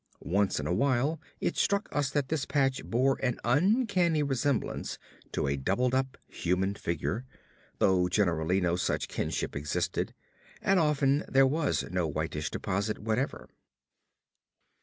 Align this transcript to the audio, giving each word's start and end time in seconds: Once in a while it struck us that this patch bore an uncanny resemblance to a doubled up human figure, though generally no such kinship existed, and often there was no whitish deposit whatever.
Once 0.33 0.59
in 0.59 0.65
a 0.65 0.73
while 0.73 1.21
it 1.39 1.55
struck 1.55 1.87
us 1.91 2.09
that 2.09 2.29
this 2.29 2.43
patch 2.43 2.83
bore 2.83 3.19
an 3.21 3.37
uncanny 3.43 4.23
resemblance 4.23 4.97
to 5.31 5.45
a 5.45 5.55
doubled 5.55 5.93
up 5.93 6.17
human 6.27 6.73
figure, 6.73 7.23
though 7.77 8.07
generally 8.07 8.59
no 8.59 8.75
such 8.75 9.07
kinship 9.07 9.55
existed, 9.55 10.15
and 10.59 10.79
often 10.79 11.23
there 11.27 11.45
was 11.45 11.83
no 11.91 12.07
whitish 12.07 12.49
deposit 12.49 12.97
whatever. 12.97 13.47